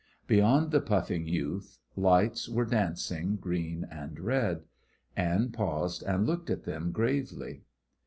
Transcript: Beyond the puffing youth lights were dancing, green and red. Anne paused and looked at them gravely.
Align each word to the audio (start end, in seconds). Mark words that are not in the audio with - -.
Beyond 0.25 0.71
the 0.71 0.81
puffing 0.81 1.27
youth 1.27 1.77
lights 1.95 2.49
were 2.49 2.65
dancing, 2.65 3.35
green 3.35 3.83
and 3.91 4.19
red. 4.19 4.63
Anne 5.15 5.51
paused 5.51 6.01
and 6.01 6.25
looked 6.25 6.49
at 6.49 6.63
them 6.63 6.91
gravely. 6.91 7.61